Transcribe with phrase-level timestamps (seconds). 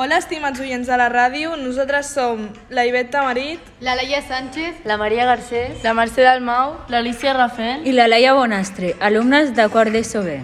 [0.00, 1.58] Hola, estimats oients de la ràdio.
[1.60, 5.82] Nosaltres som la Iveta Marit, La Laia Sánchez, La Maria Garcés.
[5.84, 7.86] la Mercè Dalmau, l'Alicia Rafel.
[7.86, 10.40] i la Laia Bonastre, alumnes de quart d'ESO B.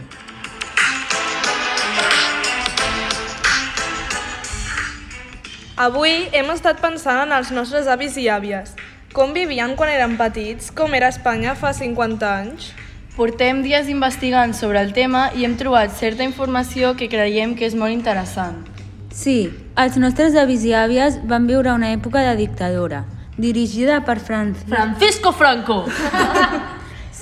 [5.77, 8.77] Avui hem estat pensant en els nostres avis i àvies.
[9.15, 10.71] Com vivien quan eren petits?
[10.71, 12.75] Com era Espanya fa 50 anys?
[13.17, 17.75] Portem dies investigant sobre el tema i hem trobat certa informació que creiem que és
[17.75, 18.76] molt interessant.
[19.17, 19.49] Sí,
[19.81, 23.07] els nostres avis i àvies van viure una època de dictadura,
[23.41, 24.67] dirigida per Franz...
[24.69, 25.85] Francisco Franco!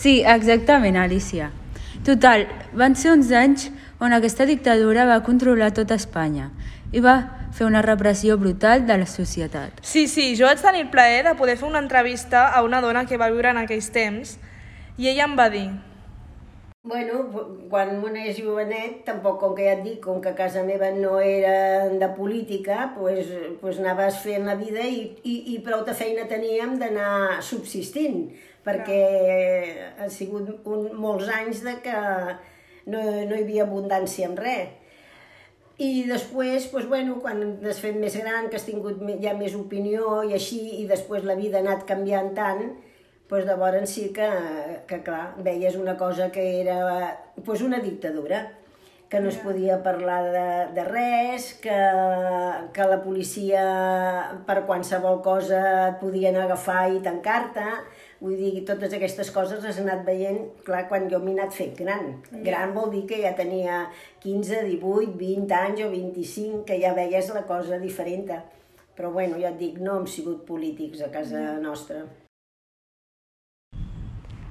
[0.04, 1.46] Sí, exactament, Alicia.
[2.04, 2.42] Total,
[2.76, 3.70] van ser uns anys
[4.04, 6.50] on aquesta dictadura va controlar tota Espanya
[6.92, 7.14] i va
[7.56, 9.80] fer una repressió brutal de la societat.
[9.80, 13.06] Sí, sí, jo vaig tenir el plaer de poder fer una entrevista a una dona
[13.08, 14.36] que va viure en aquells temps
[14.98, 15.70] i ella em va dir
[16.84, 17.30] Bueno,
[17.70, 20.91] quan un és jovenet, tampoc, com que ja et dic, com que a casa meva
[20.92, 23.30] no era de política, pues,
[23.62, 28.26] pues anaves fent la vida i, i, i prou de feina teníem d'anar subsistint,
[28.68, 29.00] perquè
[29.96, 34.69] ha sigut un, molts anys de que no, no hi havia abundància en res.
[35.80, 40.20] I després, doncs, bueno, quan t'has fet més gran, que has tingut ja més opinió
[40.28, 42.74] i així, i després la vida ha anat canviant tant,
[43.30, 44.28] doncs llavors sí que,
[44.89, 46.77] que clar, veies una cosa que era
[47.36, 48.44] doncs una dictadura,
[49.08, 51.75] que no es podia parlar de, de res, que,
[52.75, 53.61] que la policia
[54.48, 57.66] per qualsevol cosa et podien agafar i tancar-te,
[58.25, 61.77] vull dir, totes aquestes coses les he anat veient, clar, quan jo m'he anat fent
[61.78, 62.11] gran.
[62.48, 63.84] Gran vol dir que ja tenia
[64.25, 68.34] 15, 18, 20 anys o 25, que ja veies la cosa diferent.
[68.98, 72.05] Però bueno, ja et dic, no hem sigut polítics a casa nostra.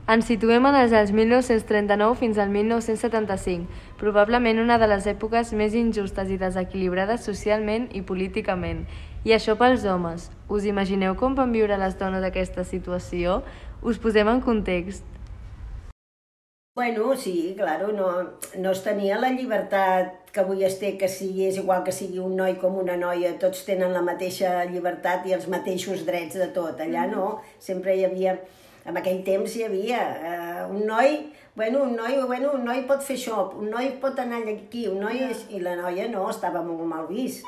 [0.03, 3.69] Ens situem en els anys 1939 fins al 1975,
[4.01, 8.81] probablement una de les èpoques més injustes i desequilibrades socialment i políticament.
[9.23, 10.25] I això pels homes.
[10.51, 13.37] Us imagineu com van viure les dones aquesta situació?
[13.79, 15.07] Us posem en context.
[16.75, 18.09] Bueno, sí, claro, no,
[18.59, 22.19] no es tenia la llibertat que avui es té, que sigui, és igual que sigui
[22.19, 26.49] un noi com una noia, tots tenen la mateixa llibertat i els mateixos drets de
[26.51, 26.81] tot.
[26.81, 28.33] Allà no, sempre hi havia,
[28.85, 31.17] en aquell temps hi havia eh, un noi,
[31.55, 34.99] bueno, un noi, bueno, un noi pot fer això, un noi pot anar aquí, un
[35.05, 37.45] noi, és, i la noia no, estava molt mal vist.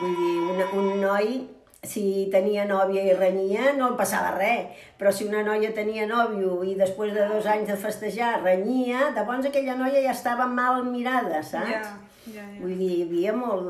[0.00, 1.34] Vull dir, un, un noi,
[1.82, 4.68] si tenia nòvia i renyia, no el passava res.
[5.00, 9.48] Però si una noia tenia nòvio i després de dos anys de festejar renyia, llavors
[9.50, 11.72] aquella noia ja estava mal mirada, saps?
[11.74, 11.82] Ja,
[12.30, 12.60] ja, ja.
[12.60, 13.66] Vull dir, hi havia molt,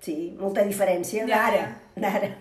[0.00, 1.66] sí, molta diferència Ja, d'ara.
[1.66, 2.00] ja.
[2.06, 2.32] d'ara.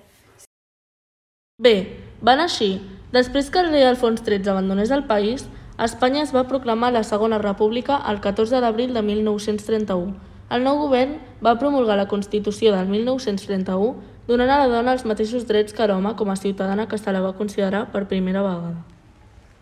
[1.59, 1.75] Bé,
[2.23, 2.71] van així.
[3.11, 5.47] Després que el rei Alfons XIII abandonés el país,
[5.81, 10.13] Espanya es va proclamar la Segona República el 14 d'abril de 1931.
[10.53, 11.15] El nou govern
[11.45, 13.95] va promulgar la Constitució del 1931,
[14.27, 17.23] donant a la dona els mateixos drets que l'home com a ciutadana que se la
[17.25, 18.83] va considerar per primera vegada.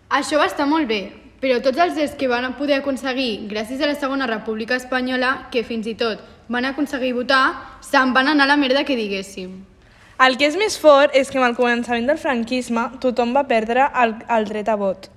[0.09, 1.01] Això va estar molt bé,
[1.39, 5.63] però tots els drets que van poder aconseguir gràcies a la Segona República Espanyola, que
[5.63, 6.19] fins i tot
[6.49, 9.76] van aconseguir votar, se'n van anar a la merda que diguéssim.
[10.17, 13.83] El que és més fort és que amb el començament del franquisme tothom va perdre
[14.01, 15.11] el, el dret a vot.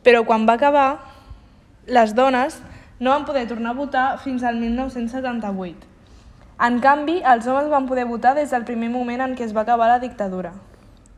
[0.00, 0.86] Però quan va acabar,
[1.84, 2.56] les dones
[3.00, 5.84] no van poder tornar a votar fins al 1978.
[6.64, 9.66] En canvi, els homes van poder votar des del primer moment en què es va
[9.68, 10.54] acabar la dictadura.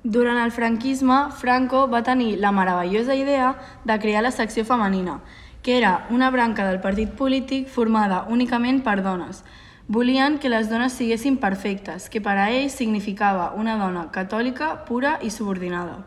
[0.03, 3.55] Durant el franquisme, Franco va tenir la meravellosa idea
[3.85, 5.21] de crear la secció femenina,
[5.63, 9.45] que era una branca del partit polític formada únicament per dones.
[9.89, 15.17] Volien que les dones siguessin perfectes, que per a ells significava una dona catòlica, pura
[15.23, 15.99] i subordinada.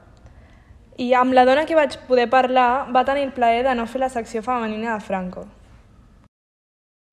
[0.97, 3.99] I amb la dona que vaig poder parlar va tenir el plaer de no fer
[3.99, 5.43] la secció femenina de Franco.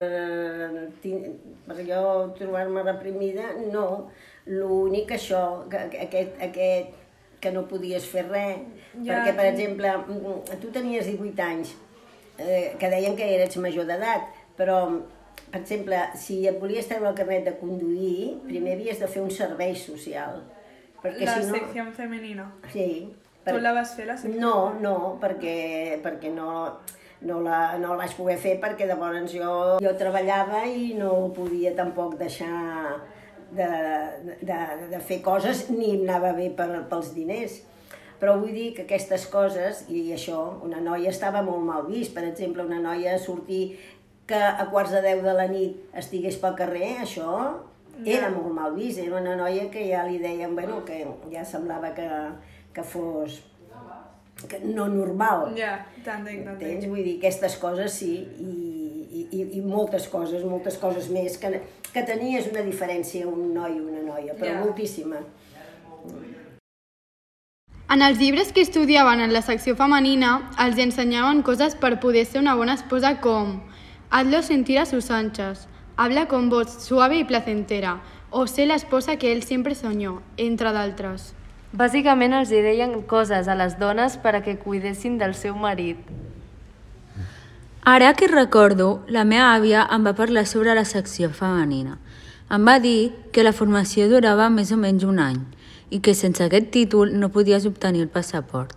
[0.03, 0.87] Eh,
[1.67, 2.03] per jo
[2.39, 4.11] trobar-me reprimida, no.
[4.47, 6.95] L'únic això, que, que aquest, aquest,
[7.43, 8.63] que no podies fer res.
[9.01, 9.17] Ja.
[9.17, 11.75] Perquè, per exemple, mm, tu tenies 18 anys,
[12.39, 14.79] eh, que deien que eres major d'edat, però,
[15.53, 19.31] per exemple, si et volies treure el carnet de conduir, primer havies de fer un
[19.31, 20.41] servei social.
[21.03, 21.59] Perquè la si no...
[21.59, 22.47] secció femenina.
[22.73, 22.89] Sí.
[23.45, 24.41] Tu la vas fer, la secció?
[24.41, 26.53] No, no, perquè, perquè no,
[27.27, 31.75] no, la, no la vaig poder fer perquè llavors jo, jo treballava i no podia
[31.77, 33.01] tampoc deixar
[33.53, 33.69] de,
[34.41, 34.59] de,
[34.95, 37.61] de fer coses ni em anava bé per, pels diners.
[38.23, 42.15] Però vull dir que aquestes coses, i això, una noia estava molt mal vist.
[42.15, 43.65] Per exemple, una noia sortir
[44.27, 47.29] que a quarts de deu de la nit estigués pel carrer, això
[48.07, 48.99] era molt mal vist.
[49.03, 52.09] Era una noia que ja li deien, bueno, que ja semblava que,
[52.75, 53.41] que fos
[54.49, 55.53] que no normal.
[55.55, 56.59] Ja, t'entenc, Entens?
[56.59, 56.89] t'entenc.
[56.91, 58.55] Vull dir, aquestes coses sí, i,
[59.13, 61.61] i, i, i moltes coses, moltes coses més, que,
[61.93, 64.61] que tenies una diferència un noi i una noia, però Ja.
[64.65, 65.21] moltíssima.
[67.93, 72.41] En els llibres que estudiaven en la secció femenina els ensenyaven coses per poder ser
[72.41, 73.59] una bona esposa com
[74.13, 79.17] hazlo sentir a sus anchas, habla con voz suave y placentera, o ser la esposa
[79.17, 81.33] que él siempre soñó, entre d'altres.
[81.73, 85.97] Bàsicament els hi deien coses a les dones per a que cuidessin del seu marit.
[87.83, 91.97] Ara que recordo, la meva àvia em va parlar sobre la secció femenina.
[92.53, 95.41] Em va dir que la formació durava més o menys un any
[95.89, 98.77] i que sense aquest títol no podies obtenir el passaport.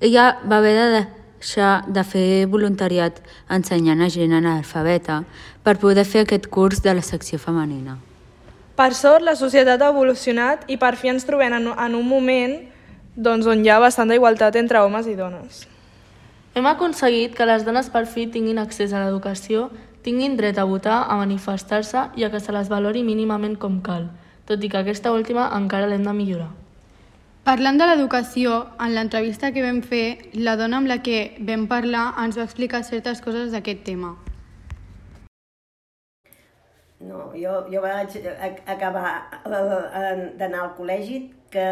[0.00, 1.04] Ella va haver de
[1.42, 3.18] deixar de fer voluntariat
[3.50, 5.24] ensenyant a gent analfabeta
[5.62, 7.98] per poder fer aquest curs de la secció femenina.
[8.76, 12.56] Per sort, la societat ha evolucionat i per fi ens trobem en, en un moment
[13.16, 15.66] doncs, on hi ha bastanta igualtat entre homes i dones.
[16.54, 19.70] Hem aconseguit que les dones per fi tinguin accés a l'educació,
[20.02, 24.08] tinguin dret a votar, a manifestar-se i a que se les valori mínimament com cal,
[24.46, 26.61] tot i que aquesta última encara l'hem de millorar.
[27.42, 31.16] Parlant de l'educació, en l'entrevista que vam fer, la dona amb la que
[31.48, 34.12] vam parlar ens va explicar certes coses d'aquest tema.
[37.02, 38.14] No, jo, jo vaig
[38.76, 39.08] acabar
[39.42, 41.18] d'anar al col·legi
[41.50, 41.66] que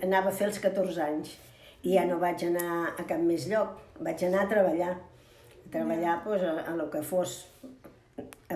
[0.00, 1.36] anava a fer els 14 anys
[1.84, 6.16] i ja no vaig anar a cap més lloc, vaig anar a treballar, a treballar
[6.24, 7.42] pues, a, a lo que fos,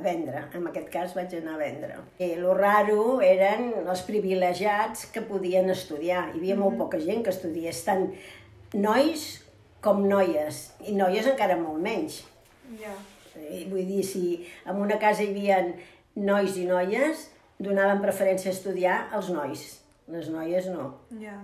[0.04, 1.96] vendre, en aquest cas vaig anar a vendre.
[2.20, 7.32] I el raro eren els privilegiats que podien estudiar, hi havia molt poca gent que
[7.34, 8.10] estudiés, tant
[8.74, 9.26] nois
[9.84, 12.22] com noies, i noies encara molt menys.
[12.80, 12.94] Ja.
[13.34, 15.58] I Vull dir, si en una casa hi havia
[16.14, 17.28] nois i noies,
[17.58, 19.66] donaven preferència a estudiar als nois.
[20.10, 20.92] Les noies no.
[21.20, 21.36] Ja.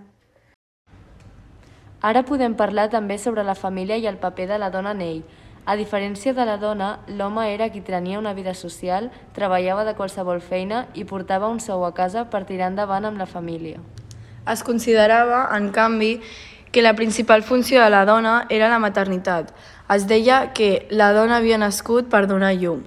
[2.01, 5.23] Ara podem parlar també sobre la família i el paper de la dona en ell.
[5.71, 9.05] A diferència de la dona, l'home era qui tenia una vida social,
[9.37, 13.29] treballava de qualsevol feina i portava un sou a casa per tirar endavant amb la
[13.31, 13.79] família.
[14.51, 16.11] Es considerava, en canvi,
[16.75, 19.55] que la principal funció de la dona era la maternitat.
[19.95, 22.83] Es deia que la dona havia nascut per donar llum.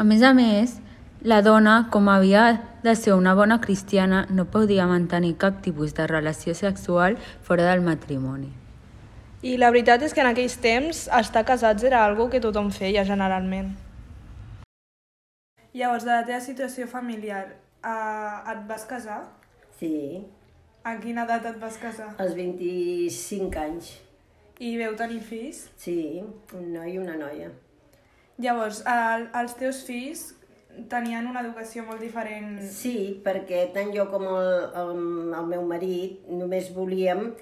[0.00, 0.78] A més a més,
[1.20, 6.08] la dona, com havia de ser una bona cristiana, no podia mantenir cap tipus de
[6.08, 8.54] relació sexual fora del matrimoni.
[9.46, 13.04] I la veritat és que en aquells temps estar casats era algo que tothom feia
[13.06, 13.74] generalment.
[15.76, 17.44] Llavors, de la teva situació familiar,
[17.84, 19.20] eh, et vas casar?
[19.78, 20.24] Sí,
[20.86, 22.12] A quina edat et vas casar?
[22.22, 23.88] als 25 anys.
[24.60, 25.64] I veu tenir fills?
[25.76, 26.22] Sí,
[26.54, 27.50] un noi i una noia.
[28.38, 30.22] Llavors, el, els teus fills
[30.88, 32.60] tenien una educació molt diferent.
[32.70, 34.48] Sí, perquè tant jo com el,
[34.78, 34.94] el,
[35.40, 37.32] el meu marit només volíem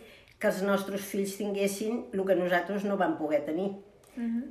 [0.45, 3.71] que els nostres fills tinguessin el que nosaltres no vam poder tenir.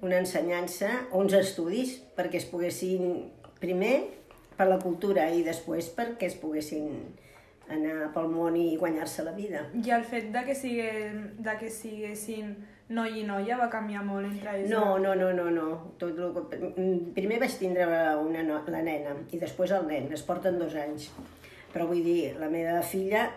[0.04, 3.30] Una ensenyança, uns estudis, perquè es poguessin,
[3.62, 3.94] primer,
[4.57, 6.90] per la cultura i després perquè es poguessin
[7.72, 9.62] anar pel món i guanyar-se la vida.
[9.78, 10.90] I el fet de que, sigue,
[11.45, 12.51] de que siguessin
[12.90, 14.74] noi i noia va canviar molt entre ells?
[14.74, 15.69] No, no, no, no, no.
[16.01, 16.34] Tot lo.
[17.16, 17.88] Primer vaig tindre
[18.19, 18.60] una no...
[18.68, 21.12] la nena i després el nen, es porten dos anys.
[21.74, 23.30] Però vull dir, la meva filla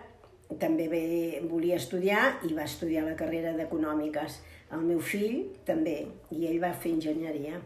[0.61, 1.03] també ve,
[1.51, 4.41] volia estudiar i va estudiar la carrera d'Econòmiques.
[4.73, 7.59] El meu fill també, i ell va fer enginyeria.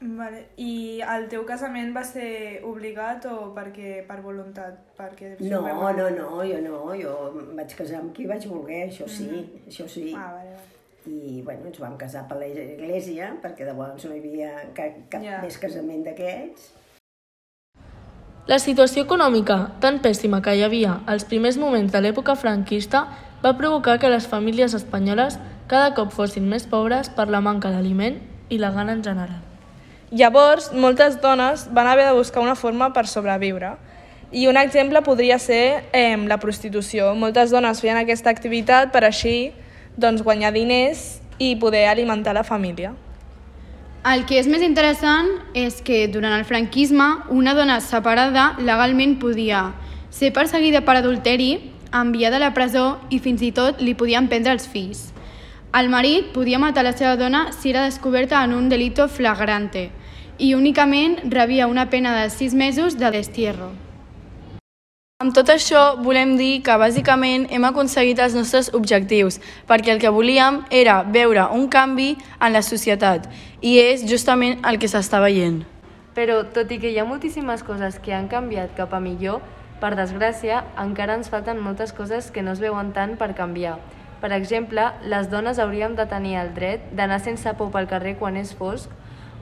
[0.00, 0.44] Vale.
[0.62, 4.76] I el teu casament va ser obligat o perquè per voluntat?
[4.98, 9.08] Perquè No, no, no, jo no, jo em vaig casar amb qui vaig voler, això
[9.10, 10.12] sí, això sí.
[10.14, 10.74] Ah, vale, vale.
[11.08, 15.22] I bueno, ens vam casar per l'església, perquè de llavors no hi havia cap, cap
[15.24, 15.40] Ja.
[15.42, 16.70] més casament d'aquests.
[18.48, 23.02] La situació econòmica tan pèssima que hi havia als primers moments de l'època franquista
[23.42, 25.34] va provocar que les famílies espanyoles
[25.68, 28.16] cada cop fossin més pobres per la manca d'aliment
[28.48, 29.42] i la gana en general.
[30.10, 33.74] Llavors, moltes dones van haver de buscar una forma per sobreviure.
[34.32, 37.10] I un exemple podria ser eh, la prostitució.
[37.14, 39.52] Moltes dones feien aquesta activitat per així
[40.00, 42.94] doncs, guanyar diners i poder alimentar la família.
[44.08, 49.66] El que és més interessant és que durant el franquisme una dona separada legalment podia
[50.08, 51.48] ser perseguida per adulteri,
[51.92, 55.02] enviada a la presó i fins i tot li podien prendre els fills.
[55.76, 59.90] El marit podia matar la seva dona si era descoberta en un delito flagrante
[60.38, 63.74] i únicament rebia una pena de 6 mesos de destierro.
[65.18, 70.12] Amb tot això, volem dir que bàsicament hem aconseguit els nostres objectius, perquè el que
[70.14, 73.26] volíem era veure un canvi en la societat,
[73.58, 75.64] i és justament el que s'està veient.
[76.14, 79.42] Però, tot i que hi ha moltíssimes coses que han canviat cap a millor,
[79.82, 83.74] per desgràcia, encara ens falten moltes coses que no es veuen tant per canviar.
[84.22, 88.38] Per exemple, les dones hauríem de tenir el dret d'anar sense por pel carrer quan
[88.38, 88.94] és fosc,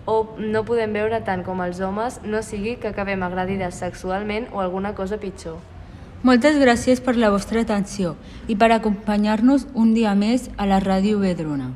[0.07, 4.63] o no podem veure tant com els homes, no sigui que acabem agredides sexualment o
[4.63, 5.59] alguna cosa pitjor.
[6.27, 8.15] Moltes gràcies per la vostra atenció
[8.49, 11.75] i per acompanyar-nos un dia més a la Ràdio Vedruna.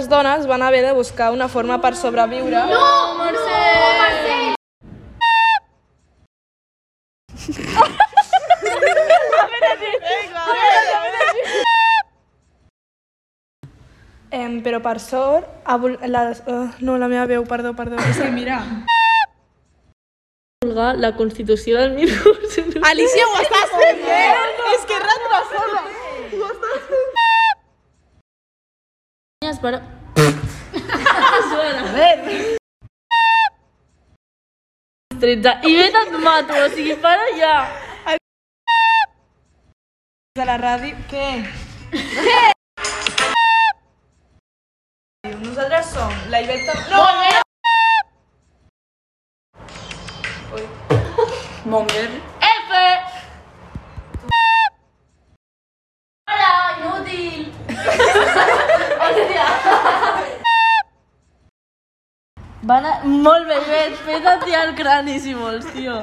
[0.00, 2.62] Les dones van haver de buscar una forma per sobreviure.
[2.72, 3.19] No!
[14.30, 17.98] Em, però per sort, evol- les, uh, no, la meva veu, perdó, perdó.
[17.98, 18.60] És que mira.
[20.62, 22.82] la Constitució del 1900.
[22.84, 24.22] Alicia, ho estàs fent bé!
[24.76, 25.82] És que retrasada!
[29.50, 29.58] es
[35.20, 35.26] va...
[35.26, 35.68] Tretze.
[35.68, 37.68] I vet et mato, o sigui, para ja.
[40.36, 40.96] De la ràdio...
[41.10, 41.44] Què?
[41.92, 42.52] Què?
[45.40, 46.72] Nosaltres som la Iveta...
[46.90, 47.04] No!
[52.40, 52.70] F!
[56.30, 57.52] Hola, inútil!
[62.70, 62.92] Van a...
[63.02, 65.96] Molt bé, Ivet, fes-te el crani si vols, tio.